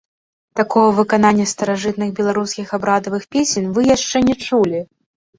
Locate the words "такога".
0.59-0.93